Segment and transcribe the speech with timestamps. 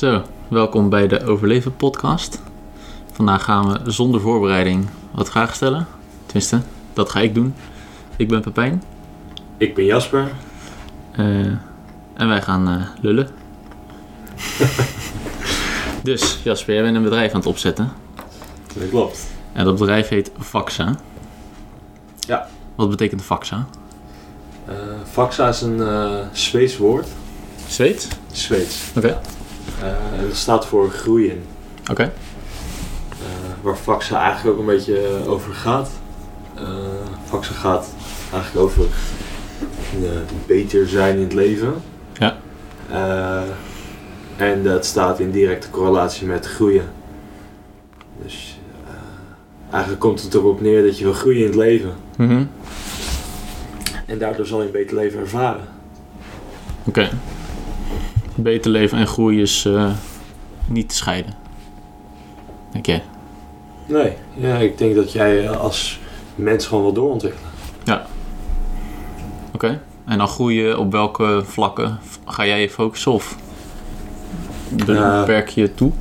[0.00, 2.42] Zo, welkom bij de Overleven podcast.
[3.12, 5.86] Vandaag gaan we zonder voorbereiding wat vragen stellen.
[6.26, 6.60] Tenminste,
[6.92, 7.54] dat ga ik doen.
[8.16, 8.82] Ik ben Pepijn
[9.56, 10.32] Ik ben Jasper.
[11.12, 11.26] eh,
[12.14, 13.28] en wij gaan eh, lullen.
[16.02, 17.92] dus Jasper, jij bent een bedrijf aan het opzetten.
[18.78, 19.26] Dat klopt.
[19.52, 20.96] En dat bedrijf heet Vaxa.
[22.18, 22.48] Ja.
[22.74, 23.66] Wat betekent Vaxa?
[24.64, 24.74] Eh
[25.04, 25.82] Vaxa is een
[26.32, 27.06] Zweeds woord.
[27.66, 28.08] Zweeds?
[28.32, 28.82] Zweeds.
[28.96, 29.20] Oké.
[29.82, 31.42] En dat staat voor groeien.
[31.90, 32.02] Oké.
[32.02, 33.18] Eh,
[33.62, 35.90] waar Vaxa eigenlijk ook een beetje over gaat.
[36.54, 37.88] Eh Vaxa gaat
[38.32, 38.84] eigenlijk over
[40.02, 40.10] eh,
[40.46, 41.74] beter zijn in het leven.
[42.12, 42.36] Ja.
[42.90, 43.42] Eh,
[44.36, 46.84] en dat staat in directe correlatie met groeien.
[48.22, 48.92] Dus eh,
[49.70, 51.92] eigenlijk komt het erop neer dat je wil groeien in het leven.
[52.16, 52.44] Mhm.
[54.06, 55.64] En daardoor zal je een beter leven ervaren.
[56.84, 57.08] Oké.
[58.34, 59.90] Beter leven en groei is eh,
[60.66, 61.34] niet te scheiden.
[62.72, 63.02] Denk jij?
[63.86, 66.00] Nee, ja, ik denk dat jij als
[66.34, 67.48] mens gewoon wil doorontwikkelen.
[69.54, 69.80] Oké.
[70.06, 73.36] En dan groeien op welke vlakken ga jij je focussen of
[74.86, 75.20] Ja.
[75.20, 75.92] beperk je toe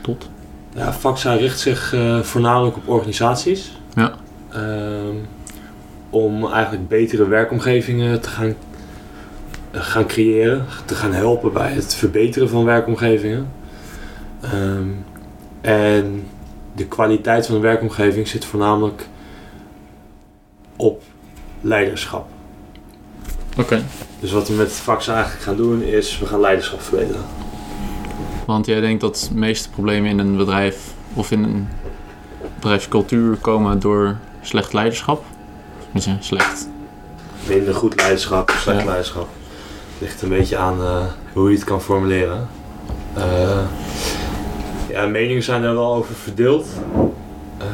[0.00, 0.28] tot?
[0.74, 3.72] Ja, Vaxa richt zich eh, voornamelijk op organisaties.
[3.94, 4.12] Ja.
[4.52, 5.16] Ehm,
[6.10, 8.54] om eigenlijk betere werkomgevingen te gaan,
[9.72, 10.66] gaan creëren.
[10.84, 13.48] Te gaan helpen bij het verbeteren van werkomgevingen.
[14.40, 14.88] Ehm,
[15.60, 16.26] en
[16.74, 19.06] de kwaliteit van de werkomgeving zit voornamelijk
[20.76, 21.02] op
[21.60, 22.26] leiderschap.
[23.58, 23.82] Oké.
[24.20, 27.22] Dus wat we met Vaxa eigenlijk gaan doen is, we gaan leiderschap verbeteren.
[28.46, 31.68] Want jij denkt dat de meeste problemen in een bedrijf of in een
[32.54, 35.24] bedrijfscultuur komen door slecht leiderschap?
[35.82, 36.68] Tenminste, slecht.
[37.48, 38.84] Minder goed leiderschap, slecht Ja.
[38.84, 39.28] leiderschap.
[40.00, 42.48] Ligt een beetje aan eh, hoe je het kan formuleren.
[43.14, 43.64] Eh,
[44.88, 46.66] ja, meningen zijn er wel over verdeeld.
[47.58, 47.66] Eh,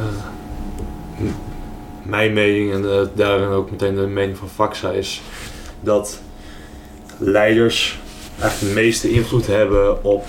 [2.03, 5.23] mijn mening en daarin ook meteen de mening van Vaxa is
[5.81, 6.21] dat
[7.19, 7.99] leiders
[8.41, 10.27] eigenlijk de meeste invloed hebben op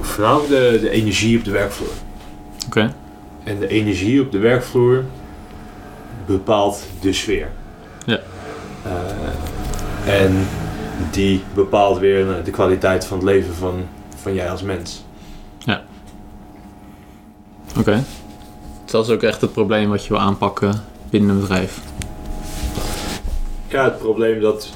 [0.00, 1.92] voornamelijk de, de energie op de werkvloer.
[2.66, 2.94] Oké.
[3.44, 5.04] En de energie op de werkvloer
[6.26, 7.48] bepaalt de sfeer.
[8.04, 8.20] Ja.
[10.06, 10.46] En
[11.10, 13.74] die bepaalt weer nou, de kwaliteit van het leven van,
[14.16, 15.04] van jij als mens.
[17.78, 18.04] Oké.
[18.82, 21.80] Dus dat is ook echt het probleem wat je wil aanpakken binnen een bedrijf.
[23.68, 24.68] Ja, het probleem dat.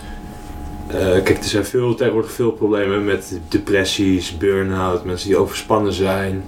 [0.86, 6.44] eh, kijk, er zijn veel, tegenwoordig veel problemen met depressies, burn-out, mensen die overspannen zijn,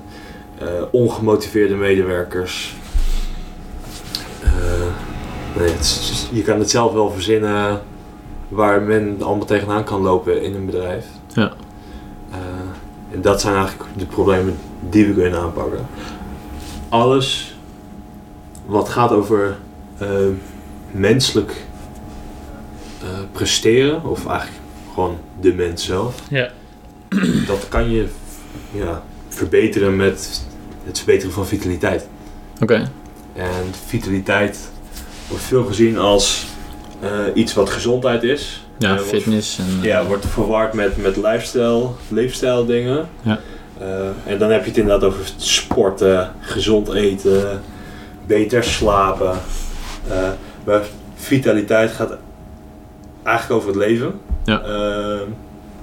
[0.59, 2.75] eh, ongemotiveerde medewerkers.
[4.43, 4.51] Eh,
[5.59, 7.83] nee, het is- je kan het zelf wel verzinnen
[8.55, 11.07] waar men allemaal tegenaan kan lopen in een bedrijf.
[11.33, 11.53] Ja.
[12.31, 12.39] Eh,
[13.11, 14.57] en dat zijn eigenlijk de problemen
[14.89, 15.87] die we kunnen aanpakken.
[16.89, 17.57] Alles
[18.67, 19.57] wat gaat over
[19.99, 20.09] eh,
[20.91, 21.65] menselijk
[23.03, 24.61] eh, presteren, of eigenlijk
[24.95, 26.51] gewoon de mens zelf, Ja.
[27.47, 28.09] dat kan je
[28.71, 30.45] ja, verbeteren met
[30.85, 32.09] het verbeteren van vitaliteit.
[32.61, 32.91] Oké.
[33.33, 34.71] En vitaliteit
[35.29, 36.47] wordt veel gezien als
[37.35, 38.67] iets wat gezondheid is.
[38.79, 39.65] Ja, Eh, wordt- fitness en...
[39.81, 43.09] eh, Ja, wordt verward met, met lifestyle, leefstijl dingen.
[43.23, 43.39] Ja.
[43.79, 43.87] Eh,
[44.33, 47.63] en dan heb je het inderdaad over sporten, gezond eten,
[48.27, 49.39] beter slapen.
[50.09, 50.29] Eh,
[50.65, 50.81] maar
[51.15, 52.17] vitaliteit gaat
[53.23, 54.21] eigenlijk over het leven.
[54.45, 54.61] Ja.
[54.63, 55.21] Eh,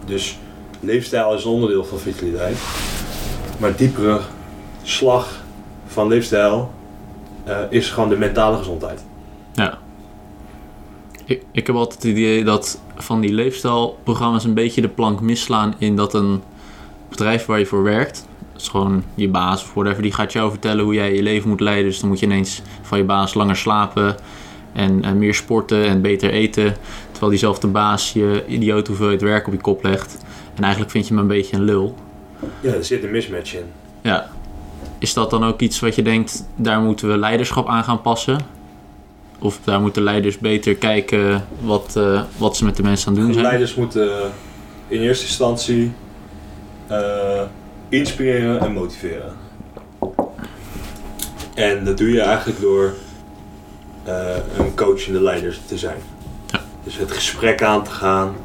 [0.05, 0.37] dus
[0.79, 2.57] leefstijl is een onderdeel van vitaliteit.
[3.57, 4.19] Maar diepere
[4.83, 5.27] slag
[5.87, 6.71] van leefstijl
[7.43, 9.03] eh, is gewoon de mentale gezondheid.
[9.53, 9.77] Ja.
[11.31, 15.75] Ik, ik heb altijd het idee dat van die leefstijlprogramma's een beetje de plank misslaan
[15.77, 16.41] in dat een
[17.09, 20.49] bedrijf waar je voor werkt, dat is gewoon je baas of whatever, die gaat jou
[20.49, 21.85] vertellen hoe jij je leven moet leiden.
[21.85, 24.15] Dus dan moet je ineens van je baas langer slapen
[24.73, 26.75] en, en meer sporten en beter eten.
[27.11, 30.17] Terwijl diezelfde baas je idioot hoeveelheid werk op je kop legt.
[30.55, 31.95] En eigenlijk vind je hem een beetje een lul.
[32.59, 33.65] Ja, er zit een mismatch in.
[34.01, 34.29] Ja.
[34.99, 38.60] Is dat dan ook iets wat je denkt, daar moeten we leiderschap aan gaan passen?
[39.43, 43.23] Of daar moeten leiders beter kijken wat, eh, wat ze met de mensen aan het
[43.23, 43.45] doen zijn?
[43.45, 44.31] Leiders moeten
[44.87, 45.91] in eerste instantie
[46.87, 47.41] eh,
[47.89, 49.33] inspireren en motiveren.
[51.53, 52.93] En dat doe je eigenlijk door
[54.03, 55.97] eh, een coachende leider te zijn.
[56.51, 56.59] Ja.
[56.83, 58.35] Dus het gesprek aan te gaan,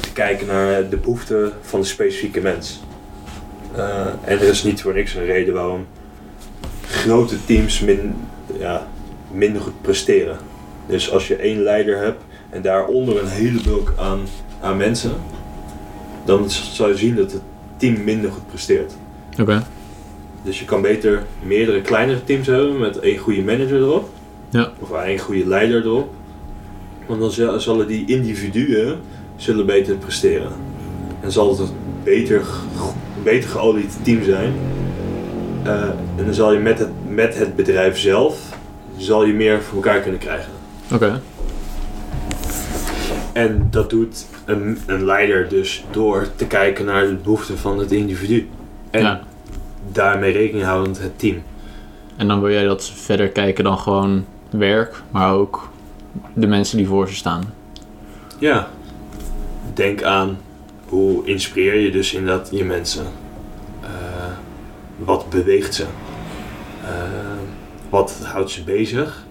[0.00, 2.80] te kijken naar de behoeften van de specifieke mens.
[4.24, 5.86] En er is niet voor niks een reden waarom
[6.86, 8.14] grote teams min,
[8.58, 8.86] ja,
[9.34, 10.36] minder goed presteren.
[10.86, 14.20] Dus als je één leider hebt en daaronder een hele bulk aan,
[14.60, 15.12] aan mensen,
[16.24, 17.42] dan zal je zien dat het
[17.76, 18.92] team minder goed presteert.
[19.40, 19.62] Oké.
[20.42, 24.08] Dus je kan beter meerdere kleinere teams hebben met één goede manager erop.
[24.50, 24.72] Ja.
[24.78, 26.14] Of één goede leider erop.
[27.06, 28.98] Want dan zullen die individuen
[29.36, 30.52] zullen beter presteren.
[31.20, 31.68] En zal het een
[32.04, 32.46] beter,
[33.22, 34.52] beter geolied team zijn.
[35.62, 35.82] Eh,
[36.16, 38.53] en dan zal je met het, met het bedrijf zelf
[38.96, 40.52] zal je meer voor elkaar kunnen krijgen.
[40.92, 41.20] Oké.
[43.32, 47.92] En dat doet een, een leider dus door te kijken naar de behoeften van het
[47.92, 48.48] individu.
[48.90, 49.20] En Ja.
[49.92, 51.42] daarmee rekening houdend het team.
[52.16, 55.68] En dan wil jij dat ze verder kijken dan gewoon werk, maar ook
[56.34, 57.52] de mensen die voor ze staan.
[58.38, 58.68] Ja.
[59.74, 60.38] Denk aan
[60.88, 63.04] hoe inspireer je dus inderdaad je mensen.
[63.80, 63.88] Eh,
[64.96, 65.84] wat beweegt ze?
[66.84, 66.90] Eh,
[67.94, 69.24] wat houdt ze bezig?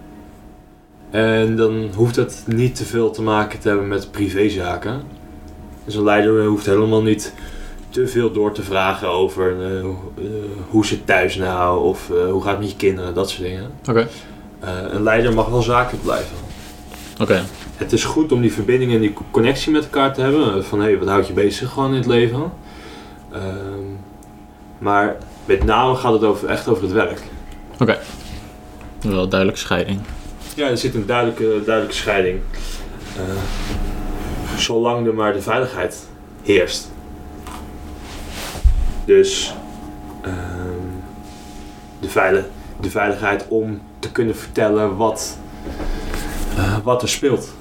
[1.10, 5.02] En dan hoeft het niet te veel te maken te hebben met privézaken.
[5.84, 7.34] Dus een leider hoeft helemaal niet
[7.88, 10.24] te veel door te vragen over eh, hoe- eh,
[10.68, 13.70] hoe zit thuis nou of eh, hoe gaat het met je kinderen, dat soort dingen.
[13.88, 14.08] Oké.
[14.90, 16.36] Een leider mag wel zakelijk blijven.
[17.20, 17.42] Oké.
[17.76, 20.64] Het is goed om die verbinding en die connectie met elkaar te hebben.
[20.64, 22.52] Van hé, hey, wat houdt je bezig gewoon in het leven?
[23.32, 23.84] Ehm,
[24.78, 27.20] maar met name gaat het over, echt over het werk.
[29.04, 30.00] Wel een duidelijke scheiding.
[30.54, 32.40] Ja, er zit een duidelijke, duidelijke scheiding.
[33.16, 36.06] Eh, zolang er maar de veiligheid
[36.42, 36.90] heerst.
[39.04, 39.54] Dus
[40.22, 40.32] ehm,
[42.00, 42.44] de, veilig,
[42.80, 45.38] de veiligheid om te kunnen vertellen wat,
[46.56, 47.54] eh, wat er speelt.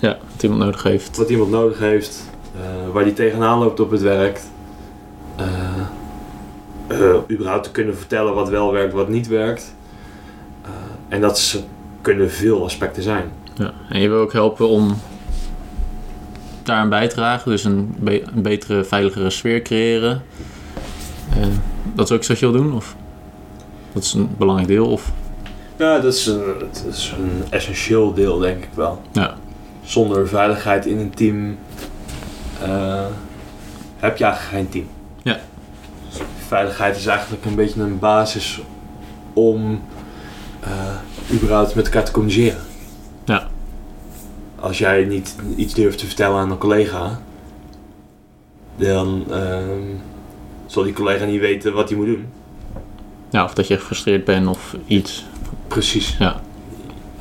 [0.00, 1.16] Ja, wat iemand nodig heeft.
[1.16, 4.40] wat iemand nodig heeft, eh, waar die tegenaan loopt op het werk.
[7.30, 9.74] Überhaupt te kunnen vertellen wat wel werkt, wat niet werkt.
[11.08, 11.58] En dat is-
[12.00, 13.24] kunnen veel aspecten zijn.
[13.54, 13.72] Ja.
[13.88, 14.96] En je wil ook helpen om
[16.62, 20.22] daaraan bij te dragen, dus een, be- een betere, veiligere sfeer creëren.
[21.30, 21.46] Eh,
[21.94, 22.74] dat is ook wat je wil doen?
[22.74, 22.96] Of
[23.92, 24.86] dat is een belangrijk deel?
[24.86, 25.12] Of
[25.76, 26.42] Ja, dat is een,
[26.88, 29.02] is een essentieel deel, denk ik wel.
[29.12, 29.34] Ja.
[29.82, 31.58] Zonder veiligheid in een team
[32.62, 33.04] eh,
[33.96, 34.86] heb je eigenlijk geen team.
[35.22, 35.38] Ja.
[36.46, 38.60] Veiligheid is eigenlijk een beetje een basis
[39.32, 39.82] om
[40.66, 42.58] eh, überhaupt met elkaar te communiceren.
[43.24, 43.48] Ja.
[44.60, 47.20] Als jij niet iets durft te vertellen aan een collega,
[48.76, 49.82] dan ehm,
[50.66, 52.26] zal die collega niet weten wat hij moet doen.
[53.30, 55.26] ja, of dat je gefrustreerd bent of iets.
[55.68, 56.16] Precies.
[56.18, 56.40] Ja.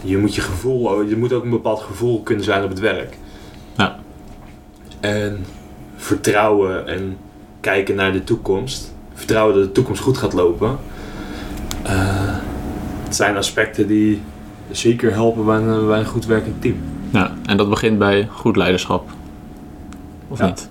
[0.01, 3.18] Je moet je gevoel, je moet ook een bepaald gevoel kunnen zijn op het werk.
[3.77, 4.00] Ja.
[5.00, 5.45] En
[5.95, 7.18] vertrouwen en
[7.59, 8.94] kijken naar de toekomst.
[9.13, 10.77] Vertrouwen dat de toekomst goed gaat lopen.
[11.83, 12.38] Eh,
[13.15, 14.21] het zijn aspecten die
[14.71, 16.75] zeker helpen bij een, bij een goed werkend team.
[17.09, 19.09] Ja, en dat begint bij goed leiderschap.
[20.27, 20.45] Of Ja.
[20.45, 20.69] niet?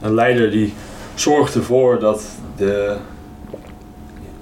[0.00, 0.74] Een leider die
[1.14, 2.24] zorgt ervoor dat
[2.56, 2.96] de,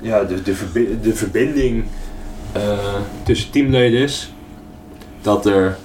[0.01, 1.85] ja, de, de, verbi- de verbinding
[2.53, 2.63] eh,
[3.23, 4.33] tussen teamleden is.
[5.23, 5.77] Dat, er,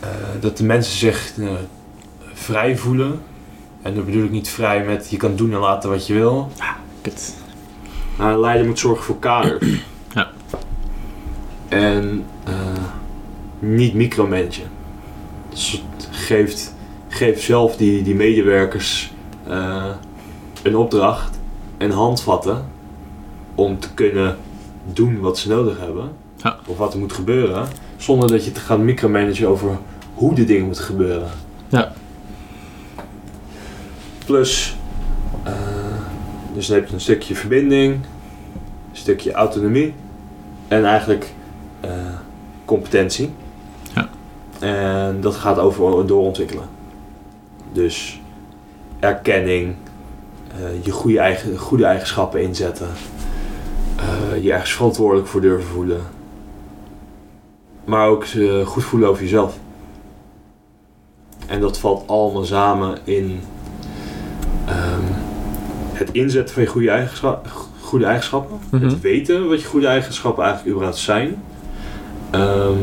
[0.00, 0.08] eh,
[0.40, 1.48] dat de mensen zich eh,
[2.32, 3.20] vrij voelen.
[3.82, 6.50] En dan bedoel ik niet vrij met je kan doen en laten wat je wil.
[7.00, 7.34] Kut.
[8.18, 9.58] Een leider moet zorgen voor kader.
[10.14, 10.30] Ja.
[11.68, 12.54] En eh,
[13.58, 14.70] niet micromanagen.
[15.48, 16.74] Dus het geeft,
[17.08, 19.12] geeft zelf die, die medewerkers
[19.46, 19.84] eh,
[20.62, 21.38] een opdracht
[21.76, 22.66] en handvatten
[23.54, 24.36] om te kunnen
[24.92, 26.10] doen wat ze nodig hebben.
[26.36, 26.58] Ja.
[26.66, 27.68] Of wat er moet gebeuren.
[27.96, 29.78] Zonder dat je te gaan micromanagen over
[30.14, 31.30] hoe de dingen moeten gebeuren.
[31.68, 31.92] Ja.
[34.26, 34.76] Plus,
[35.42, 35.52] eh,
[36.58, 39.94] dus dan heb je een stukje verbinding, een stukje autonomie
[40.68, 41.32] en eigenlijk
[41.80, 41.90] eh,
[42.64, 43.30] competentie.
[43.94, 44.08] Ja.
[44.60, 46.68] En dat gaat over doorontwikkelen.
[47.72, 48.20] Dus
[49.00, 49.74] erkenning,
[50.50, 52.88] eh, je goede, eigen, goede eigenschappen inzetten,
[53.96, 56.00] eh, je ergens verantwoordelijk voor durven voelen.
[57.84, 58.24] Maar ook
[58.64, 59.58] goed voelen over jezelf.
[61.46, 63.40] En dat valt allemaal samen in
[65.98, 67.48] het inzetten van je goede, eigenschap,
[67.80, 68.58] goede eigenschappen.
[68.70, 68.84] Mhm.
[68.84, 71.42] Het weten wat je goede eigenschappen eigenlijk überhaupt zijn.
[72.30, 72.78] Ehm,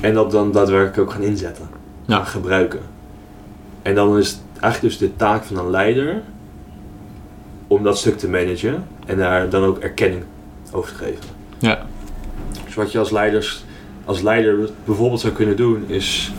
[0.00, 1.68] en dat dan daadwerkelijk ook gaan inzetten.
[2.04, 2.16] Ja.
[2.16, 2.80] Gaan gebruiken.
[3.82, 6.22] En dan is het eigenlijk dus de taak van een leider
[7.66, 10.22] om dat stuk te managen en daar dan ook erkenning
[10.72, 11.24] over te geven.
[11.58, 11.86] Ja.
[12.64, 13.64] Dus wat je als, leiders,
[14.04, 16.32] als leider bijvoorbeeld zou kunnen doen is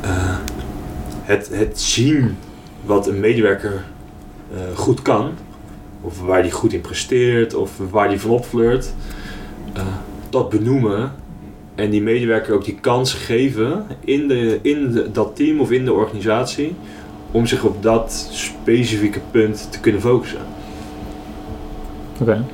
[0.00, 0.36] eh,
[1.22, 2.36] het, het zien
[2.84, 3.84] wat een medewerker
[4.74, 5.32] goed kan,
[6.00, 8.92] of waar die goed in presteert, of waar die van opfleurt,
[9.72, 9.82] eh,
[10.30, 11.12] dat benoemen
[11.74, 15.84] en die medewerker ook die kans geven in, de, in de, dat team of in
[15.84, 16.74] de organisatie
[17.30, 20.40] om zich op dat specifieke punt te kunnen focussen.
[22.20, 22.44] Oké.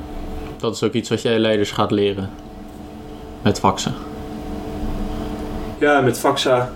[0.56, 2.30] Dat is ook iets wat jij leiders gaat leren.
[3.42, 3.94] Met faxen.
[5.78, 6.72] Ja, met Faxa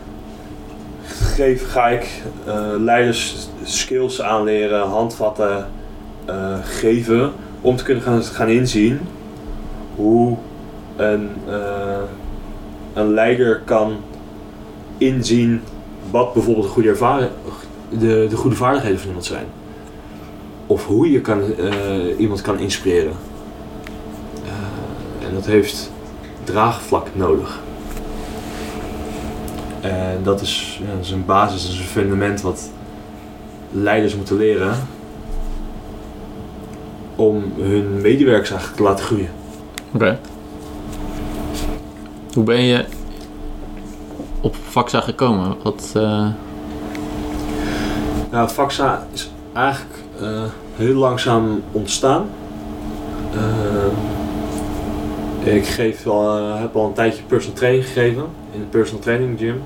[1.40, 5.66] geef, ga ik eh, leiders skills aanleren, handvatten
[6.24, 9.00] eh, geven om te kunnen gaan, gaan inzien
[9.94, 10.36] hoe
[10.96, 11.98] een, eh,
[12.94, 13.96] een leider kan
[14.98, 15.62] inzien
[16.10, 17.30] wat bijvoorbeeld de goede, ervaring,
[17.88, 19.46] de, de goede vaardigheden van iemand zijn.
[20.66, 21.42] Of hoe je kan,
[22.18, 23.12] iemand kan inspireren.
[25.28, 25.90] En dat heeft
[26.44, 27.60] draagvlak nodig.
[29.80, 32.70] En dat is, ja, dat is een basis, dat is een fundament wat
[33.70, 34.74] leiders moeten leren
[37.16, 39.30] om hun medewerkers eigenlijk te laten groeien.
[39.92, 40.18] Oké.
[42.32, 42.84] Hoe ben je
[44.40, 45.56] op faxa gekomen?
[45.62, 46.28] Wat, eh,
[48.30, 50.42] Nou, Faxa is eigenlijk eh,
[50.76, 52.26] heel langzaam ontstaan.
[53.34, 53.40] Eh,
[55.44, 59.38] ik geef al, eh, heb al een tijdje personal training gegeven in een personal training
[59.38, 59.62] gym.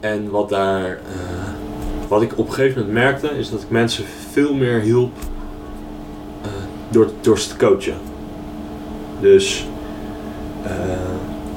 [0.00, 1.48] En wat daar, eh,
[2.08, 5.12] wat ik op een gegeven moment merkte, is dat ik mensen veel meer hielp
[6.42, 6.48] eh,
[6.88, 7.96] door, door ze te coachen.
[9.20, 9.64] Dus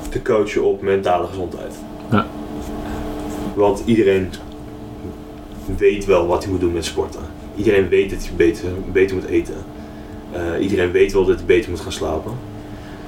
[0.10, 1.74] te coachen op mentale gezondheid.
[2.12, 2.28] Ja.
[3.56, 4.30] Want iedereen
[5.78, 7.22] weet wel wat hij moet doen met sporten.
[7.56, 9.56] Iedereen weet dat hij beter, beter moet eten.
[10.34, 12.32] Eh, iedereen weet wel dat hij beter moet gaan slapen.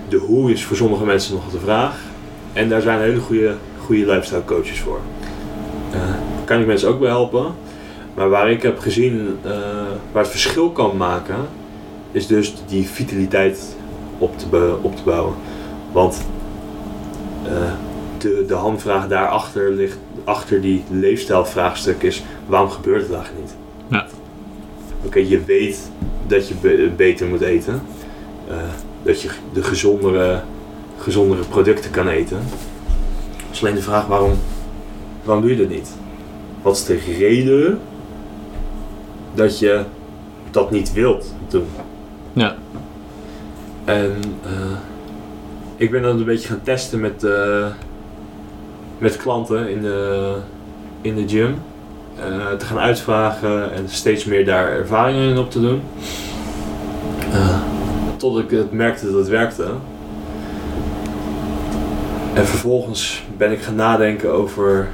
[0.09, 1.99] De hoe is voor sommige mensen nog de vraag.
[2.53, 3.55] En daar zijn hele goede,
[3.85, 4.99] goede lifestyle coaches voor.
[5.91, 5.99] Eh,
[6.45, 7.45] kan ik mensen ook bij helpen.
[8.13, 9.51] Maar waar ik heb gezien, eh,
[10.11, 11.35] waar het verschil kan maken,
[12.11, 13.75] is dus die vitaliteit
[14.17, 15.35] op te, op te bouwen.
[15.91, 16.25] Want
[18.17, 23.55] de, de hamvraag daarachter ligt, achter die leefstijlvraagstuk is, waarom gebeurt het eigenlijk niet?
[23.87, 24.05] Ja.
[25.05, 25.89] Oké, je weet
[26.27, 27.81] dat je be- beter moet eten.
[28.49, 28.55] eh,
[29.03, 30.41] dat je de gezondere,
[30.97, 32.37] gezondere producten kan eten.
[32.37, 34.31] Het is alleen de vraag waarom,
[35.23, 35.89] waarom doe je dat niet?
[36.61, 37.79] Wat is de reden
[39.33, 39.83] dat je
[40.51, 41.65] dat niet wilt doen?
[42.33, 42.55] ja.
[43.85, 44.77] En eh,
[45.75, 47.67] ik ben dat een beetje gaan testen met, eh,
[48.97, 50.35] met klanten in de,
[51.01, 51.55] in de gym.
[52.19, 55.81] Eh, te gaan uitvragen en steeds meer daar ervaringen in op te doen.
[57.31, 57.59] Eh,
[58.17, 59.67] tot ik het merkte dat het werkte.
[62.33, 64.87] En vervolgens ben ik gaan nadenken over: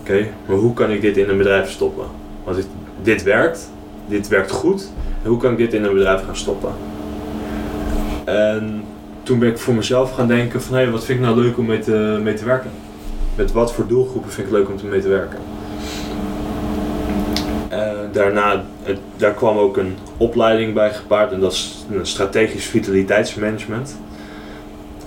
[0.00, 2.04] oké, maar hoe kan ik dit in een bedrijf stoppen?
[2.44, 2.68] Want
[3.02, 3.70] dit, werkt,
[4.06, 4.90] dit werkt goed.
[5.24, 6.72] Hoe kan ik dit in een bedrijf gaan stoppen?
[8.24, 8.84] En
[9.22, 11.66] toen ben ik voor mezelf gaan denken van hé, wat vind ik nou leuk om
[11.66, 12.70] mee te, mee te werken?
[13.34, 15.38] Met wat voor doelgroepen vind ik leuk om mee te werken?
[17.76, 18.64] Eh, daarna,
[19.16, 23.96] daar kwam ook een opleiding bij gepaard en dat is een strategisch vitaliteitsmanagement.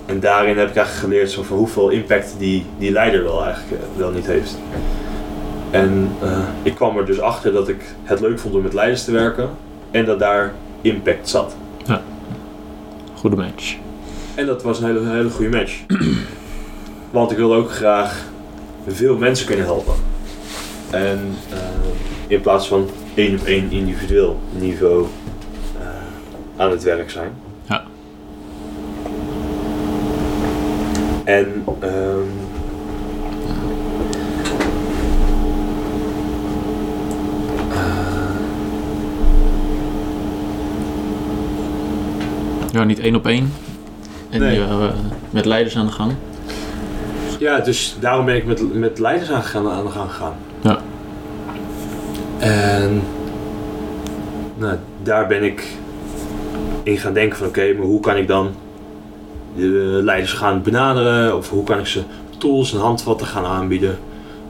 [0.06, 3.82] En daarin heb ik eigenlijk geleerd zo van hoeveel impact die, die leider wel eigenlijk
[3.82, 4.58] eh, wel niet heeft.
[5.70, 9.04] En eh, ik kwam er dus achter dat ik het leuk vond om met leiders
[9.04, 9.50] te werken
[9.90, 11.56] en dat daar impact zat.
[13.14, 13.76] Goede match.
[14.34, 15.80] En dat was een hele, een hele goede match.
[17.10, 18.24] Want ik wilde ook graag
[18.86, 19.94] veel mensen kunnen helpen.
[20.90, 21.34] En
[22.30, 25.06] in plaats van één op één individueel niveau
[25.80, 25.86] eh,
[26.56, 27.32] aan het werk zijn.
[27.68, 27.82] Ja.
[31.24, 32.28] En ehm,
[42.72, 43.52] Ja, niet één op één.
[44.30, 44.60] En Nee.
[44.60, 44.88] eh,
[45.30, 46.12] met leiders aan de gang.
[47.38, 50.34] Ja, dus daarom ben ik met, met leiders aan, gegaan, aan de gang gegaan.
[50.60, 50.78] Ja.
[52.40, 53.02] En
[54.56, 55.66] nou, daar ben ik
[56.82, 58.50] in gaan denken van oké, maar hoe kan ik dan
[59.56, 61.36] de leiders gaan benaderen?
[61.36, 62.02] Of hoe kan ik ze
[62.38, 63.98] tools en handvatten gaan aanbieden?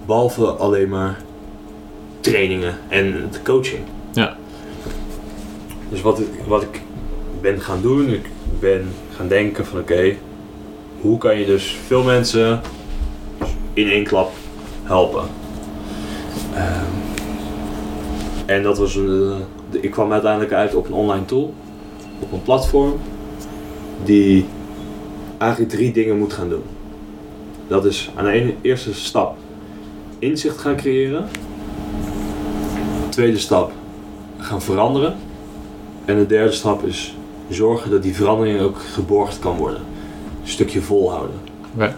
[0.06, 1.16] Behalve alleen maar
[2.20, 3.80] trainingen en de coaching.
[4.12, 4.37] Ja.
[5.88, 6.80] Dus wat, ik- wat ik
[7.40, 8.30] ben gaan doen, ik
[8.61, 10.14] ben gaan denken van oké,
[11.00, 12.61] hoe kan je dus veel mensen
[13.73, 14.30] in één klap
[14.82, 15.25] helpen?
[18.50, 19.37] En dat was een, eh,
[19.71, 21.54] de- ik kwam uiteindelijk uit op een online tool,
[22.21, 22.92] op een platform,
[24.04, 24.45] die
[25.38, 26.62] eigenlijk drie dingen moet gaan doen.
[27.69, 29.37] Dat is aan de ene, eerste stap
[30.19, 31.25] inzicht gaan creëren.
[33.09, 33.73] Tweede stap
[34.38, 35.14] gaan veranderen.
[36.04, 37.14] En de derde stap is
[37.49, 39.80] zorgen dat die verandering ook geborgd kan worden.
[40.42, 41.37] Een stukje volhouden.
[41.75, 41.95] Oké.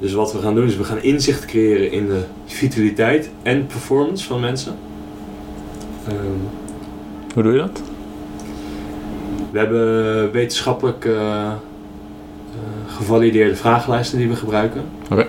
[0.00, 4.26] Dus wat we gaan doen is we gaan inzicht creëren in de vitaliteit en performance
[4.26, 4.74] van mensen.
[6.08, 6.16] Ehm,
[7.34, 7.80] Hoe doe je dat?
[9.50, 11.52] we hebben wetenschappelijk eh, eh,
[12.86, 14.82] gevalideerde vragenlijsten die we gebruiken.
[15.10, 15.26] Oké.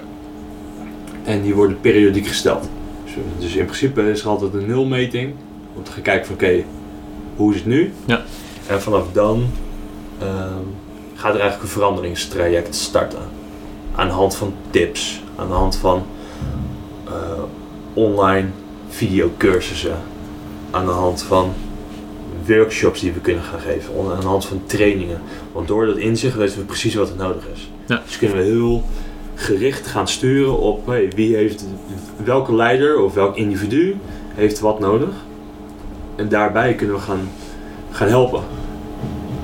[1.23, 2.69] En die worden periodiek gesteld.
[3.03, 5.33] Dus, dus in principe is er altijd een nulmeting.
[5.75, 6.63] Om te gaan kijken van oké,
[7.35, 7.93] hoe is het nu?
[8.05, 8.21] Ja.
[8.67, 9.45] En vanaf dan
[10.19, 10.63] ehm,
[11.15, 13.21] gaat er eigenlijk een veranderingstraject starten.
[13.95, 16.03] Aan de hand van tips, aan de hand van
[17.05, 17.11] eh,
[17.93, 18.47] online
[18.89, 19.97] videocursussen,
[20.71, 21.53] aan de hand van
[22.47, 25.21] workshops die we kunnen gaan geven, aan de hand van trainingen.
[25.51, 27.69] Want door dat inzicht weten we precies wat er nodig is.
[27.85, 28.01] Ja.
[28.05, 28.83] Dus kunnen we heel
[29.35, 31.65] gericht gaan sturen op hey, wie heeft,
[32.23, 33.97] welke leider of welk individu
[34.33, 35.09] heeft wat nodig.
[36.15, 37.29] En daarbij kunnen we gaan,
[37.91, 38.43] gaan helpen.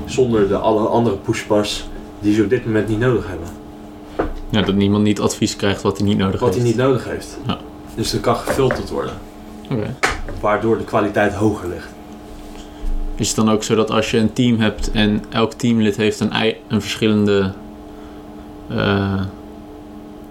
[0.06, 3.48] Zonder de alle andere pushpas die ze op dit moment niet nodig hebben.
[4.50, 6.76] Ja, dat niemand niet advies krijgt wat hij niet nodig Wat hij heeft.
[6.76, 7.38] niet nodig heeft.
[7.48, 7.58] Ja.
[7.96, 9.14] Dus er kan gefilterd worden.
[9.72, 9.96] Oké.
[10.40, 11.96] Waardoor de kwaliteit hoger ligt.
[13.16, 16.20] Is het dan ook zo dat als je een team hebt en elk teamlid heeft
[16.20, 17.54] een, een verschillende,
[18.70, 18.78] eh,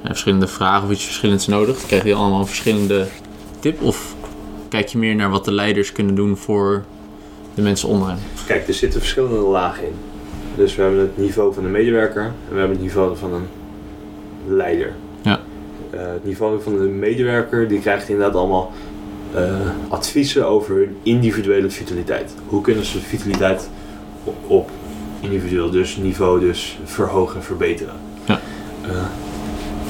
[0.03, 3.07] ja, verschillende vragen of iets verschillends nodig, dan krijg je allemaal een verschillende
[3.59, 3.83] tip?
[3.83, 4.15] Of
[4.69, 6.85] kijk je meer naar wat de leiders kunnen doen voor
[7.55, 8.19] de mensen onder hen?
[8.47, 9.95] Kijk, er zitten verschillende lagen in.
[10.57, 13.47] Dus we hebben het niveau van de medewerker en we hebben het niveau van een
[14.47, 14.93] leider.
[15.23, 15.41] Ja.
[15.91, 18.73] Eh, het niveau van de medewerker die krijgt inderdaad allemaal
[19.37, 22.35] eh, adviezen over hun individuele vitaliteit.
[22.47, 23.69] Hoe kunnen ze vitaliteit
[24.25, 24.71] op, op
[25.21, 27.95] individueel dus niveau dus verhogen en verbeteren.
[28.25, 28.41] Ja.
[28.83, 28.91] Eh,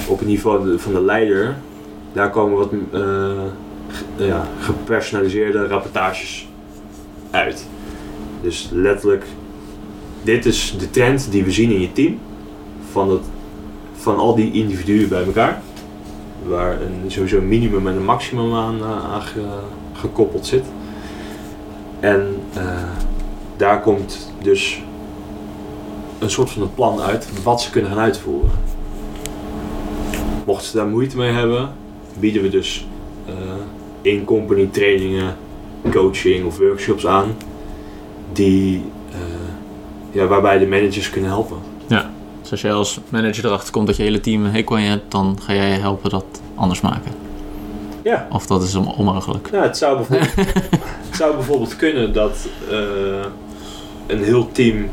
[0.08, 1.56] op het niveau van de leider,
[2.12, 6.48] daar komen wat eh, ja, gepersonaliseerde rapportages
[7.30, 7.66] uit.
[8.42, 9.24] Dus letterlijk,
[10.22, 12.18] dit is de trend die we zien in je team.
[12.90, 13.22] Van, het,
[13.96, 15.62] van al die individuen bij elkaar.
[16.48, 19.40] Waar een, sowieso een minimum en een maximum aan, eh, aan ge-
[19.92, 20.64] gekoppeld zit.
[22.00, 22.82] En eh,
[23.56, 24.82] daar komt dus
[26.18, 28.50] een soort van een plan uit wat ze kunnen gaan uitvoeren.
[30.46, 31.68] Mochten ze daar moeite mee hebben,
[32.18, 32.86] bieden we dus
[33.26, 33.34] eh,
[34.02, 35.36] in-company trainingen,
[35.90, 37.34] coaching of workshops aan
[38.32, 38.84] die,
[40.10, 41.56] ja, waarbij de managers kunnen helpen.
[42.46, 44.88] Dus als jij als manager erachter komt dat je hele team een hekel aan je
[44.88, 47.12] hebt, dan ga jij helpen dat anders maken.
[48.02, 48.26] Ja.
[48.30, 49.50] Of dat is on- onmogelijk.
[49.50, 50.34] Nou, het zou bijvoorbeeld,
[51.06, 52.76] het zou bijvoorbeeld kunnen dat eh,
[54.06, 54.88] een heel team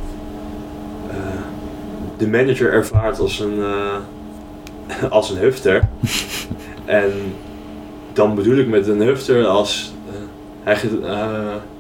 [1.10, 1.16] eh,
[2.18, 5.90] de manager ervaart als een, eh, als een hufter.
[6.86, 7.12] en
[8.14, 9.94] dan bedoel ik met een hufter als
[10.64, 10.78] hij,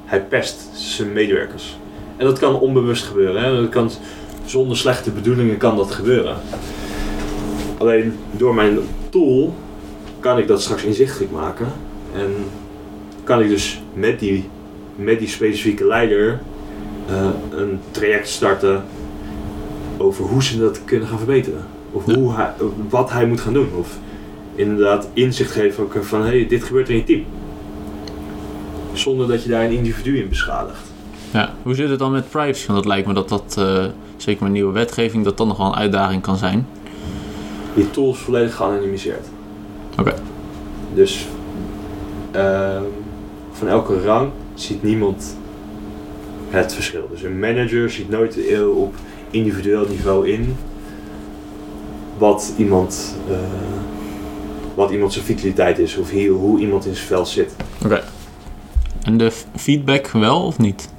[0.05, 1.77] hij pest zijn medewerkers.
[2.17, 3.43] En dat kan onbewust gebeuren.
[3.43, 3.61] Hè?
[3.61, 3.91] Dat kan,
[4.45, 6.35] zonder slechte bedoelingen kan dat gebeuren.
[7.77, 8.77] Alleen door mijn
[9.09, 9.53] tool
[10.19, 11.67] kan ik dat straks inzichtelijk maken.
[12.15, 12.29] En
[13.23, 14.49] kan ik dus met die,
[14.95, 16.39] met die specifieke leider
[17.07, 18.83] eh, een traject starten
[19.97, 21.65] over hoe ze dat kunnen gaan verbeteren.
[21.91, 22.13] Of Ja.
[22.13, 22.53] hoe hij,
[22.89, 23.69] wat hij moet gaan doen.
[23.77, 23.97] Of
[24.55, 27.23] inderdaad inzicht geven van hé, hey, dit gebeurt in je team.
[28.93, 30.91] Zonder dat je daar een individu in beschadigt.
[31.31, 31.53] Ja.
[31.63, 32.67] Hoe zit het dan met privacy?
[32.67, 33.85] Want dat lijkt me dat dat, eh,
[34.23, 36.67] zeker met nieuwe wetgeving, dat dat nog wel een uitdaging kan zijn.
[37.73, 39.27] Je tool is volledig geanonimiseerd.
[39.99, 40.13] Oké.
[40.93, 41.27] Dus
[42.31, 42.83] ehm,
[43.51, 45.37] van elke rang ziet niemand
[46.49, 47.07] het verschil.
[47.11, 48.37] Dus een manager ziet nooit
[48.75, 48.93] op
[49.29, 50.55] individueel niveau in
[52.17, 53.35] wat iemand, eh,
[54.75, 57.55] wat iemand zijn vitaliteit is of hier, hoe iemand in zijn vel zit.
[57.85, 58.03] Oké.
[59.03, 60.89] En de feedback wel of niet?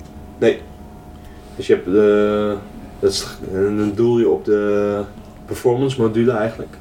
[1.56, 2.56] Dus je hebt de,
[2.98, 5.00] dat is, en dan doel je op de
[5.46, 6.76] performance module eigenlijk.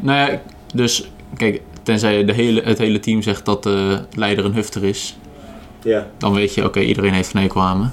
[0.00, 0.40] Nou ja,
[0.74, 5.16] dus kijk, tenzij de hele, het hele team zegt dat de leider een hufter is,
[5.82, 6.06] Ja.
[6.18, 7.86] dan weet je, oké, iedereen heeft een hekel aan me.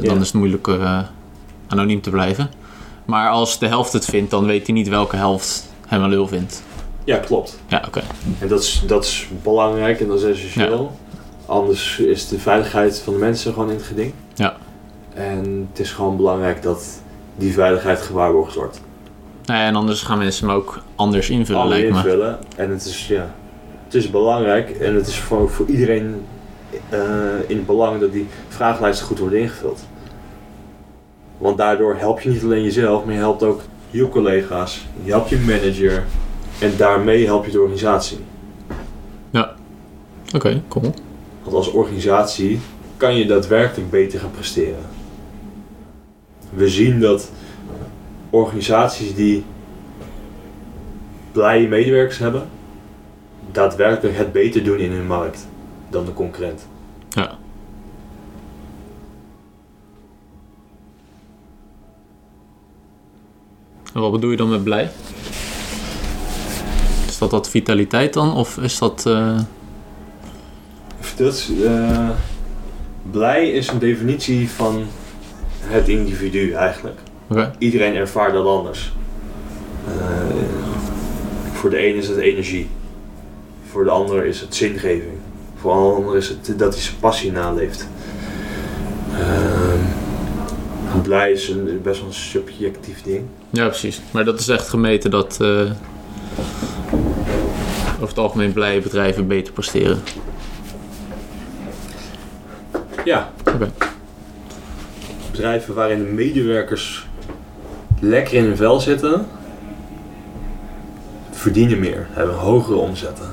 [0.00, 1.00] D- Dan is het moeilijk eh,
[1.68, 2.50] anoniem te blijven.
[3.04, 6.28] Maar als de helft het vindt, dan weet hij niet welke helft hem een lul
[6.28, 6.62] vindt.
[7.04, 7.58] Ja, klopt.
[7.68, 8.02] Ja, oké.
[8.38, 10.92] En dat is, dat is belangrijk en dat is essentieel.
[11.46, 14.12] Anders is de veiligheid van de mensen gewoon in het geding.
[14.34, 14.56] Ja.
[15.14, 17.02] En het is gewoon belangrijk dat
[17.36, 18.80] die veiligheid gewaarborgd wordt.
[19.44, 21.96] Nou ja, en anders gaan mensen hem ook anders invullen, Alle lijkt me.
[21.96, 22.38] invullen.
[22.56, 23.34] En het is, ja,
[23.84, 26.24] het is belangrijk en het is voor, voor iedereen
[26.88, 26.98] eh,
[27.46, 29.80] in het belang dat die vragenlijsten goed worden ingevuld.
[31.38, 35.28] Want daardoor help je niet alleen jezelf, maar je helpt ook je collega's, je helpt
[35.28, 36.04] je manager
[36.58, 38.18] en daarmee help je de organisatie.
[40.34, 40.94] Oké, cool.
[41.42, 42.60] Want als organisatie
[42.96, 44.78] kan je daadwerkelijk beter gaan presteren.
[46.54, 47.30] We zien dat
[48.30, 49.44] organisaties die
[51.32, 52.48] blije medewerkers hebben,
[53.52, 55.46] daadwerkelijk het beter doen in hun markt
[55.90, 56.66] dan de concurrent.
[57.08, 57.38] Ja.
[63.92, 64.90] En wat bedoel je dan met blij?
[67.06, 68.34] Is dat dat vitaliteit dan?
[68.34, 69.06] Of is dat...
[69.06, 69.38] eh,
[71.16, 72.10] Dat is, eh,
[73.10, 74.84] blij is een definitie van
[75.66, 76.98] het individu eigenlijk.
[77.28, 77.52] Oké.
[77.58, 78.92] Iedereen ervaart dat anders.
[79.88, 79.94] Eh,
[81.52, 82.68] voor de ene is het energie.
[83.70, 85.18] Voor de ander is het zingeving.
[85.56, 87.88] Voor de ander is het dat hij zijn passie naleeft.
[89.12, 89.78] Ehm,
[91.02, 93.22] blij is een, best wel een subjectief ding.
[93.50, 94.00] Ja, precies.
[94.10, 95.70] Maar dat is echt gemeten dat eh,
[97.94, 100.02] over het algemeen blije bedrijven beter presteren.
[103.04, 103.32] Ja.
[103.54, 103.70] Oké.
[105.34, 107.08] Bedrijven waarin de medewerkers
[108.00, 109.26] lekker in hun vel zitten,
[111.30, 113.26] verdienen meer, hebben hogere omzetten,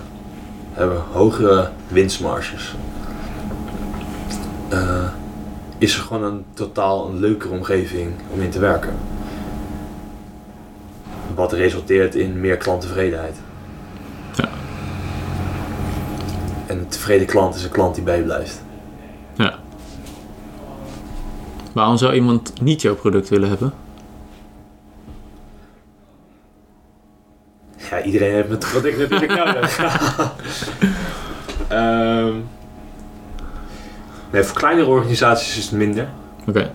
[0.73, 2.75] hebben hogere winstmarges.
[4.69, 5.07] Eh,
[5.77, 8.93] is er gewoon een totaal een leukere omgeving om in te werken.
[11.35, 13.35] Wat resulteert in meer klanttevredenheid.
[14.35, 14.49] Ja.
[16.65, 18.61] En een tevreden klant is een klant die bijblijft.
[19.33, 19.59] Ja.
[21.73, 23.73] Waarom zou iemand niet jouw product willen hebben?
[27.89, 29.79] Ja, iedereen heeft wat ik natuurlijk nodig.
[31.67, 32.33] Ehm
[34.31, 36.07] nee, voor kleinere organisaties is het minder.
[36.47, 36.71] Oké.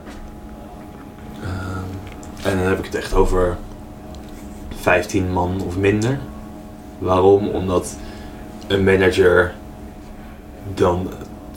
[1.42, 3.56] Ehm, en dan heb ik het echt over
[4.80, 6.18] 15 man of minder.
[6.98, 7.48] Waarom?
[7.48, 7.96] Omdat
[8.66, 9.54] een manager
[10.74, 11.08] dan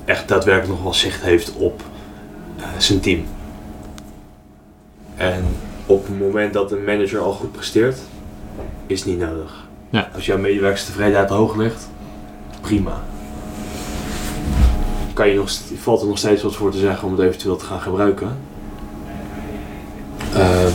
[0.05, 1.81] echt daadwerkelijk nog wel zicht heeft op
[2.77, 3.23] zijn team.
[5.15, 5.43] En
[5.85, 7.97] op het moment dat een manager al goed presteert,
[8.87, 9.67] is het niet nodig.
[9.89, 10.09] Ja.
[10.13, 11.89] Als jouw medewerkerstevredenheid hoog ligt,
[12.61, 13.01] prima.
[15.13, 17.65] Kan je nog, valt er nog steeds wat voor te zeggen om het eventueel te
[17.65, 18.37] gaan gebruiken.
[20.33, 20.71] Ehm,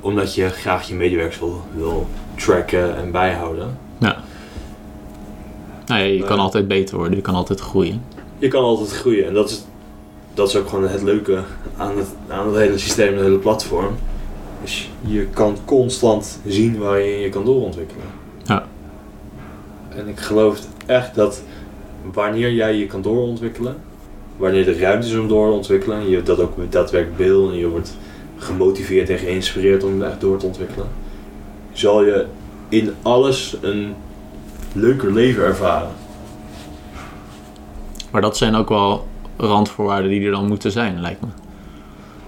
[0.00, 3.78] omdat je graag je medewerkers wil, wil tracken en bijhouden.
[3.98, 4.16] Ja.
[5.86, 6.42] Nou ja, je kan Eh.
[6.42, 8.02] altijd beter worden, je kan altijd groeien.
[8.40, 9.64] Je kan altijd groeien en dat is,
[10.34, 11.42] dat is ook gewoon het leuke
[11.76, 13.96] aan het, aan het hele systeem, het hele platform.
[14.62, 18.04] Dus je kan constant zien waar je je kan doorontwikkelen.
[18.44, 18.66] Ja.
[19.88, 21.42] En ik geloof echt dat
[22.12, 23.76] wanneer jij je kan doorontwikkelen,
[24.36, 27.68] wanneer er ruimte is om door te ontwikkelen, je dat ook daadwerkelijk wil en je
[27.68, 27.96] wordt
[28.36, 30.86] gemotiveerd en geïnspireerd om echt door te ontwikkelen,
[31.72, 32.26] zal je
[32.68, 33.94] in alles een
[34.72, 35.90] leuker leven ervaren.
[38.10, 41.26] Maar dat zijn ook wel randvoorwaarden die er dan moeten zijn, lijkt me.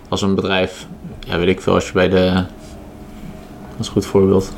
[0.08, 0.86] Als een bedrijf,
[1.20, 2.32] ja weet ik veel, als je bij de...
[3.70, 4.52] Dat is een goed voorbeeld.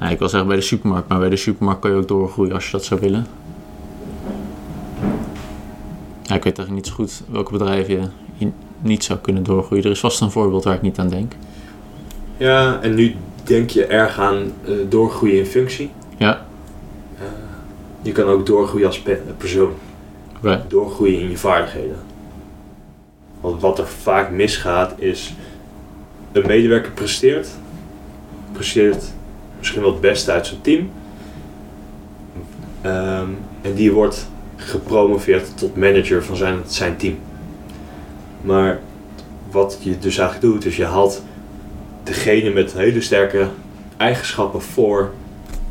[0.00, 2.52] Nee, ik wil zeggen bij de supermarkt, maar bij de supermarkt kan je ook doorgroeien
[2.52, 3.26] als je dat zou willen.
[6.22, 9.84] Ja, ik weet eigenlijk niet zo goed welke bedrijven je niet zou kunnen doorgroeien.
[9.84, 11.32] Er is vast een voorbeeld waar ik niet aan denk.
[12.36, 13.14] Ja, en nu
[13.44, 15.90] denk je erg aan eh, doorgroeien in functie.
[16.16, 16.46] Ja,
[18.02, 19.72] je kan ook doorgroeien als pe- persoon.
[20.68, 21.96] Doorgroeien in je vaardigheden.
[23.40, 25.34] Want wat er vaak misgaat is...
[26.32, 27.48] Een medewerker presteert.
[28.52, 29.04] Presteert
[29.58, 30.90] misschien wel het beste uit zijn team.
[32.80, 33.28] Ehm,
[33.60, 37.18] en die wordt gepromoveerd tot manager van zijn, zijn team.
[38.40, 38.80] Maar
[39.50, 41.22] wat je dus eigenlijk doet, is je haalt
[42.02, 43.48] degene met hele sterke
[43.96, 45.10] eigenschappen voor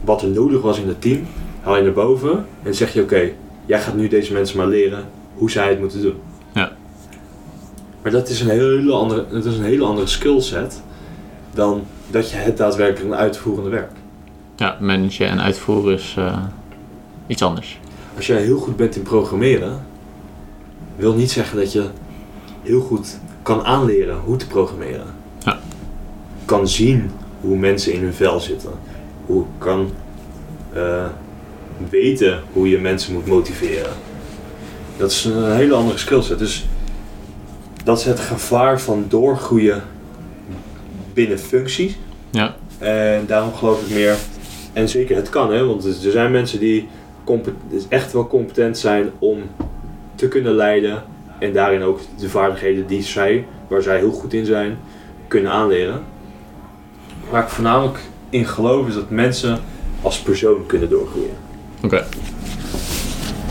[0.03, 1.27] wat er nodig was in het team,
[1.67, 3.31] haal je naar boven en zeg je: Oké,
[3.65, 6.15] jij gaat nu deze mensen maar leren hoe zij het moeten doen.
[6.51, 6.71] Ja.
[8.01, 10.81] Maar dat is een hele andere, dat is een hele andere skillset
[11.53, 13.91] dan dat je het daadwerkelijk een uitvoerende werk.
[14.55, 16.43] Ja, managen en uitvoeren is eh,
[17.27, 17.79] iets anders.
[18.15, 19.85] Als jij heel goed bent in programmeren,
[20.95, 21.85] wil niet zeggen dat je
[22.61, 25.05] heel goed kan aanleren hoe te programmeren.
[25.43, 25.59] Ja.
[26.45, 28.71] Kan zien hoe mensen in hun vel zitten.
[29.25, 29.89] Hoe kan
[30.73, 31.05] eh,
[31.89, 33.93] weten hoe je mensen moet motiveren.
[34.97, 36.39] Dat is een hele andere skillset.
[36.39, 36.65] Dus
[37.83, 39.83] dat is het gevaar van doorgroeien
[41.13, 41.95] binnen functies.
[42.29, 44.15] Ja, En daarom geloof ik meer.
[44.73, 46.87] En zeker, het kan hè, want er zijn mensen die
[47.69, 49.37] dus echt wel competent zijn om
[50.15, 51.03] te kunnen leiden.
[51.39, 54.77] En daarin ook de vaardigheden die zij, waar zij heel goed in zijn,
[55.27, 56.01] kunnen aanleren.
[57.29, 59.59] Waar ik voornamelijk in geloof is dat mensen
[60.01, 61.46] als persoon kunnen doorgroeien.
[61.83, 62.05] Oké.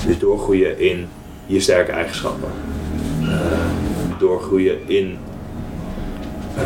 [0.06, 1.08] Dus doorgroeien in
[1.46, 2.48] je sterke eigenschappen.
[3.22, 3.28] Eh,
[4.18, 5.18] doorgroeien in
[6.56, 6.64] eh,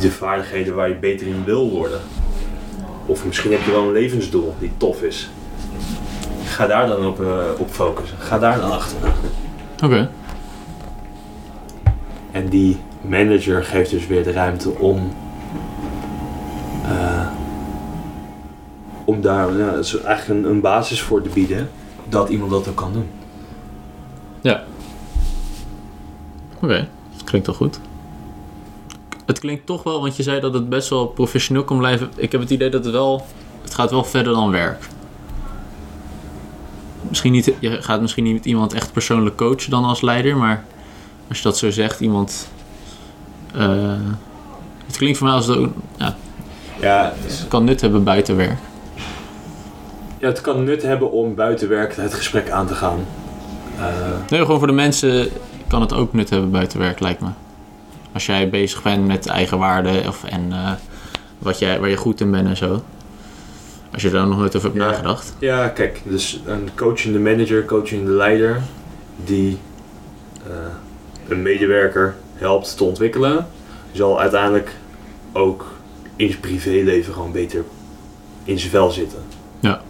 [0.00, 2.00] de vaardigheden waar je beter in wil worden.
[3.06, 5.30] Of misschien heb je wel een levensdoel die tof is.
[6.44, 8.18] Ga daar dan op, eh, op focussen.
[8.18, 8.98] Ga daar dan achter.
[9.84, 10.10] Oké.
[12.30, 15.14] En die manager geeft dus weer de ruimte om.
[19.04, 21.70] Om daar ja, dat is eigenlijk een, een basis voor te bieden
[22.08, 23.08] dat iemand dat ook kan doen.
[26.62, 27.80] Oké, dat klinkt wel goed.
[29.26, 32.10] Het klinkt toch wel, want je zei dat het best wel professioneel kan blijven.
[32.16, 33.26] Ik heb het idee dat het wel,
[33.62, 34.88] het gaat wel verder dan werk.
[37.08, 40.64] Misschien niet, je gaat misschien niet iemand echt persoonlijk coachen dan als leider, maar
[41.28, 42.48] als je dat zo zegt, iemand.
[43.54, 43.92] eh,
[44.86, 46.16] het klinkt voor mij als het ook, ja,
[46.80, 48.58] Ja, het kan nut hebben buiten werk.
[50.24, 53.06] Ja, het kan nut hebben om buiten werk het gesprek aan te gaan.
[53.78, 53.84] Eh,
[54.30, 55.28] Nee, gewoon voor de mensen
[55.68, 57.28] kan het ook nut hebben buiten werk, lijkt me.
[58.12, 60.72] Als jij bezig bent met eigen waarde of, en eh,
[61.38, 62.82] wat jij, waar je goed in bent en zo.
[63.92, 64.88] Als je daar nog nooit over hebt Ja.
[64.90, 65.34] nagedacht.
[65.38, 68.60] Ja, kijk, dus een coachende manager, coachende leider,
[69.24, 69.58] die
[70.46, 70.52] eh,
[71.28, 73.46] een medewerker helpt te ontwikkelen,
[73.92, 74.76] zal uiteindelijk
[75.32, 75.64] ook
[76.16, 77.64] in zijn privéleven gewoon beter
[78.44, 79.18] in zijn vel zitten.
[79.60, 79.80] Ja.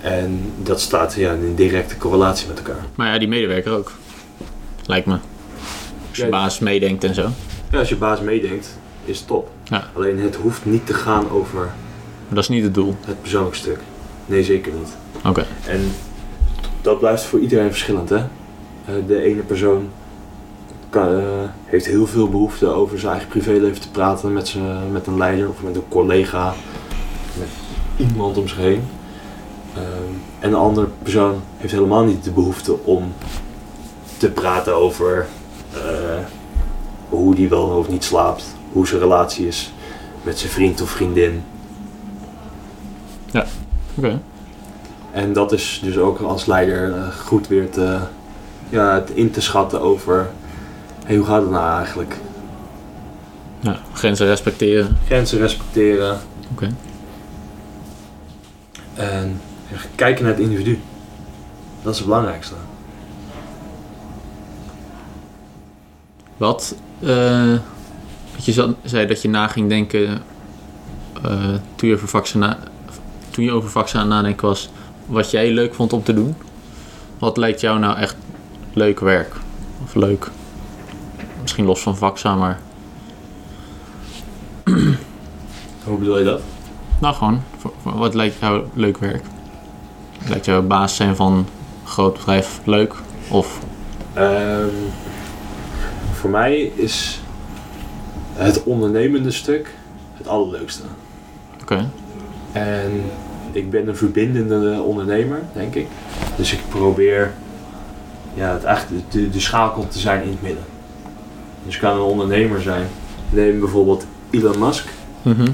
[0.00, 2.84] En dat staat ja, in directe correlatie met elkaar.
[2.94, 3.92] Maar ja, die medewerker ook.
[4.86, 5.16] Lijkt me.
[6.08, 6.28] Als je Ja.
[6.28, 7.28] baas meedenkt en zo.
[7.70, 9.50] Ja, als je baas meedenkt, is het top.
[9.64, 9.84] Ja.
[9.96, 11.74] Alleen het hoeft niet te gaan over Maar
[12.34, 12.94] dat is niet het doel.
[13.06, 13.78] het persoonlijk stuk.
[14.26, 14.88] Nee, zeker niet.
[15.26, 15.46] Oké.
[15.66, 15.80] En
[16.82, 18.16] dat blijft voor iedereen verschillend, hè?
[18.16, 19.88] Eh, De ene persoon
[20.90, 21.24] kan, eh,
[21.64, 25.48] heeft heel veel behoefte over zijn eigen privéleven te praten met, zijn, met een leider
[25.48, 26.54] of met een collega,
[27.38, 27.48] met
[28.08, 28.82] iemand om zich heen.
[29.76, 33.12] Ehm, en een andere persoon heeft helemaal niet de behoefte om
[34.16, 35.26] te praten over
[35.74, 35.80] eh,
[37.08, 39.72] hoe die wel of niet slaapt, hoe zijn relatie is
[40.22, 41.42] met zijn vriend of vriendin.
[43.98, 44.20] Oké.
[45.10, 47.98] En dat is dus ook als leider eh, goed weer te,
[48.68, 50.30] ja, in te schatten over
[51.04, 52.16] hey, hoe gaat het nou eigenlijk?
[53.60, 54.96] Ja, grenzen respecteren.
[55.06, 56.18] Grenzen respecteren
[56.52, 56.74] Oké.
[58.94, 59.40] en
[59.94, 60.80] kijken naar het individu.
[61.82, 62.54] Dat is het belangrijkste.
[66.36, 67.52] Wat, eh,
[68.34, 70.22] wat je zei dat je na ging denken
[71.22, 72.58] eh, toen, je over vaccina
[73.30, 74.70] toen je over vaccin aan nadenken was,
[75.06, 76.36] wat jij leuk vond om te doen.
[77.18, 78.16] Wat lijkt jou nou echt
[78.72, 79.34] leuk werk?
[79.84, 80.30] Of leuk?
[81.42, 82.60] Misschien los van vaccin, maar
[85.84, 86.40] Hoe bedoel je dat?
[86.98, 87.42] nou gewoon,
[87.82, 89.24] wat lijkt jou leuk werk?
[90.28, 91.46] Lijkt jou baas zijn van een
[91.84, 92.94] groot bedrijf leuk?
[93.28, 93.58] Of,
[94.12, 94.68] Ehm,
[96.12, 97.20] voor mij is
[98.34, 99.74] het ondernemende stuk
[100.14, 100.82] het allerleukste.
[101.62, 101.88] oké,
[102.52, 103.02] En
[103.52, 105.86] ik ben een verbindende ondernemer, denk ik.
[106.36, 107.32] Dus ik probeer
[108.34, 110.64] ja, het eigenlijk de, de schakel te zijn in het midden.
[111.64, 112.86] Dus ik kan een ondernemer zijn.
[113.30, 114.88] Neem bijvoorbeeld Elon Musk.
[115.22, 115.48] Mhm.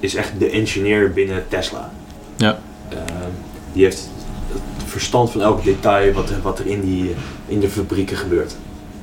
[0.00, 1.90] Is echt de engineer binnen Tesla.
[2.36, 2.58] Ja.
[2.88, 3.23] Ehm,
[3.74, 4.08] die heeft
[4.52, 7.14] het verstand van elk detail wat, er- wat er in, die,
[7.46, 8.56] in de fabrieken gebeurt.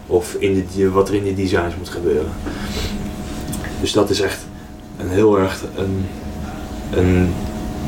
[0.08, 2.32] Of in de, wat er in de designs moet gebeuren.
[3.82, 4.40] Dus dat is echt
[4.98, 6.06] een heel erg een,
[6.94, 7.34] een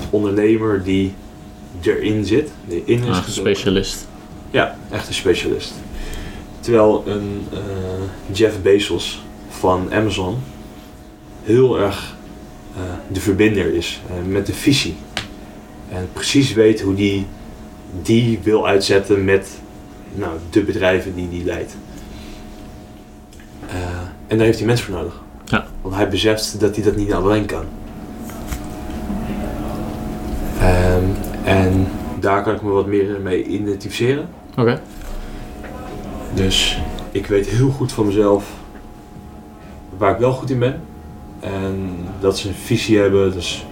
[0.10, 1.14] ondernemer die
[1.82, 2.50] erin zit.
[2.68, 3.34] Die in is Ah, gedoken.
[3.34, 4.08] specialist.
[4.52, 5.74] Ja, echt een specialist.
[6.60, 7.60] Terwijl een eh,
[8.32, 10.38] Jeff Bezos van Amazon
[11.44, 12.16] heel erg
[12.76, 14.96] eh, de verbinder is eh, met de visie.
[15.94, 17.26] En precies weet hoe die
[18.02, 19.48] die wil uitzetten met
[20.16, 21.76] nou, de bedrijven die die leidt.
[23.68, 23.76] Eh,
[24.28, 25.22] en daar heeft hij mensen voor nodig.
[25.46, 25.66] Ja.
[25.82, 27.66] Want hij beseft dat hij dat niet alleen kan.
[30.60, 31.04] Ehm,
[31.44, 31.88] en
[32.20, 34.28] daar kan ik me wat meer mee identificeren.
[34.58, 34.82] Oké.
[36.34, 38.46] Dus ik weet heel goed van mezelf
[39.98, 40.82] waar ik wel goed in ben.
[41.40, 43.66] En dat ze een visie hebben, dus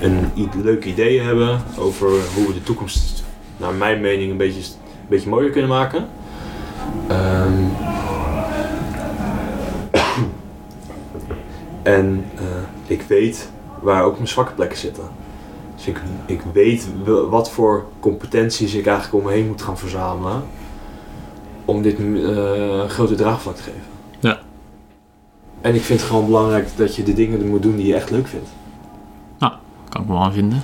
[0.00, 3.24] een leuk idee hebben over hoe we de toekomst,
[3.56, 6.08] naar mijn mening, een beetje, een beetje mooier kunnen maken.
[7.08, 7.64] Ehm,
[11.96, 12.42] en eh,
[12.86, 15.04] ik weet waar ook mijn zwakke plekken zitten.
[15.76, 16.88] Dus ik, ik weet
[17.28, 20.42] wat voor competenties ik eigenlijk om me heen moet gaan verzamelen
[21.64, 23.80] om dit een grote draagvlak te geven.
[24.20, 24.40] Ja.
[25.60, 28.10] En ik vind het gewoon belangrijk dat je de dingen moet doen die je echt
[28.10, 28.48] leuk vindt.
[29.96, 30.62] Kan ik wel vinden.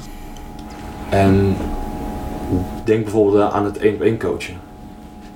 [1.10, 1.56] En
[2.84, 4.54] denk bijvoorbeeld aan het één op één coachen.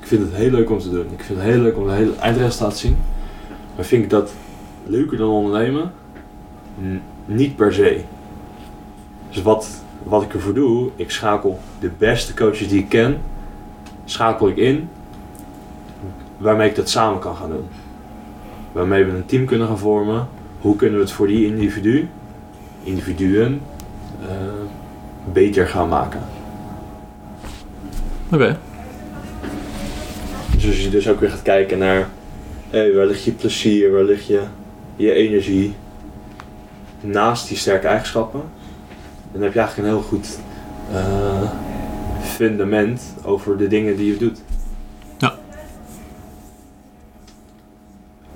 [0.00, 1.06] Ik vind het heel leuk om te doen.
[1.12, 2.96] Ik vind het heel leuk om het hele eindresultaat te zien.
[3.76, 4.32] Maar vind ik dat
[4.84, 5.92] leuker dan ondernemen?
[7.24, 8.00] Niet per se.
[9.28, 9.68] Dus wat,
[10.02, 13.18] wat ik ervoor doe, ik schakel de beste coaches die ik ken,
[14.04, 14.88] schakel ik in,
[16.38, 17.66] waarmee ik dat samen kan gaan doen.
[18.72, 20.28] Waarmee we een team kunnen gaan vormen.
[20.60, 22.08] Hoe kunnen we het voor die individu,
[22.82, 23.75] individuen, eh,
[25.32, 26.20] beter gaan maken.
[28.32, 28.58] Oké.
[30.54, 32.08] Dus als je dus ook weer gaat kijken naar
[32.70, 34.42] hey, waar ligt je plezier, waar ligt je,
[34.96, 35.74] je energie
[37.00, 38.42] naast die sterke eigenschappen,
[39.32, 40.38] dan heb je eigenlijk een heel goed
[40.92, 41.50] eh,
[42.22, 44.40] fundament over de dingen die je doet.
[45.18, 45.34] Ja.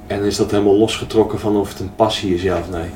[0.06, 2.90] En is dat helemaal losgetrokken van of het een passie is, ja of nee?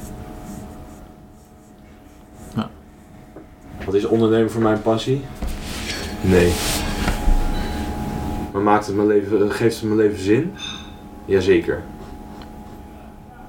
[3.94, 5.24] Wat is ondernemen voor mij een passie?
[6.20, 6.52] Nee.
[8.52, 10.54] Maar maakt het mijn leven, geeft het mijn leven zin?
[11.24, 11.83] Jazeker.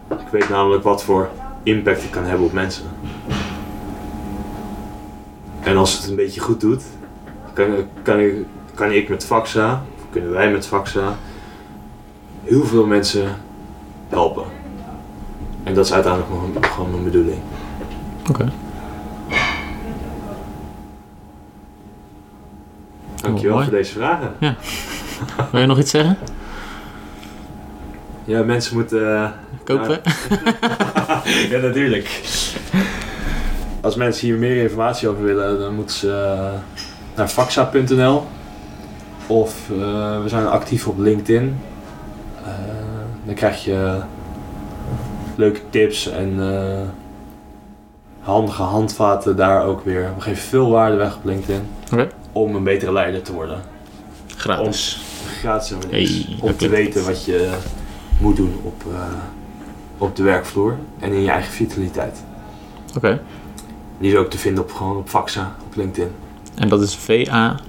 [0.10, 1.30] Ik weet namelijk wat voor
[1.64, 2.86] impact ik kan hebben op mensen.
[5.62, 6.84] En als het een beetje goed doet,
[7.54, 7.68] kan,
[8.04, 8.34] kan, ik,
[8.74, 11.16] kan ik met Faxa, of kunnen wij met Faxa,
[12.44, 13.28] heel veel mensen
[14.10, 14.46] helpen.
[15.64, 17.40] En dat is uiteindelijk gewoon- gewoon mijn bedoeling.
[18.30, 18.52] Oké.
[23.26, 23.68] Dankjewel mooi.
[23.68, 24.34] voor deze vragen.
[25.52, 26.18] Wil je nog iets zeggen?
[28.26, 29.16] Ja, mensen moeten...
[29.16, 29.30] eh,
[29.64, 30.02] Kopen?
[31.52, 32.22] ja, natuurlijk.
[33.82, 36.60] Als mensen hier meer informatie over willen, dan moeten ze eh,
[37.16, 38.26] naar faxa.nl
[39.28, 41.60] of eh, we zijn actief op LinkedIn.
[43.26, 44.00] Dan krijg je
[45.36, 46.40] leuke tips en
[48.20, 50.10] handige handvaten daar ook weer.
[50.16, 51.68] We geven veel waarde weg op LinkedIn.
[52.36, 53.62] Om een betere leider te worden.
[54.36, 55.02] Gratis.
[55.40, 56.10] Gratis en niks.
[56.12, 57.58] Hey, om te weten wat je
[58.20, 59.02] moet doen op, eh,
[59.98, 62.24] op de werkvloer en in je eigen vitaliteit.
[62.96, 63.22] Oké.
[63.98, 66.12] Die is ook te vinden op, gewoon op Faxa, op LinkedIn.
[66.56, 67.60] En dat is VA.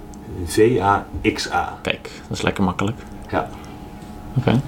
[0.45, 1.79] V-A-X-A.
[1.83, 2.97] Kijk, dat is lekker makkelijk.
[3.31, 3.49] Ja.
[4.39, 4.61] Oké.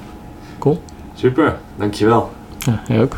[1.15, 2.33] Super, dankjewel.
[2.59, 3.17] Ja, jij ook.